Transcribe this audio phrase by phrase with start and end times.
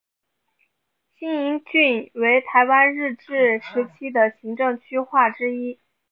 [1.19, 5.79] 新营郡为台湾日治时期的行政区划之一。